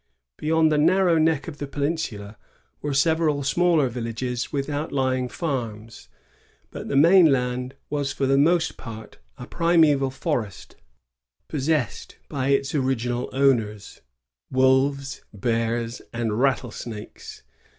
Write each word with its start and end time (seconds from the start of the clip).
Beyond 0.37 0.71
the 0.71 0.79
narrow 0.79 1.19
neck 1.19 1.47
of 1.47 1.59
the 1.59 1.67
peninsula 1.67 2.35
were 2.81 2.91
several 2.91 3.43
smaller 3.43 3.87
villages 3.87 4.51
with 4.51 4.67
outlying 4.67 5.29
farms; 5.29 6.09
but 6.71 6.87
the 6.87 6.95
mainland 6.95 7.75
was 7.87 8.11
for 8.11 8.25
the 8.25 8.35
most 8.35 8.77
part 8.77 9.19
a 9.37 9.45
primeval 9.45 10.09
forest, 10.09 10.75
possessed 11.47 12.17
by 12.29 12.47
its 12.47 12.73
original 12.73 13.29
owners,— 13.31 14.01
wolves, 14.51 15.21
bears, 15.31 16.01
and 16.11 16.39
rattlesnakes. 16.39 17.43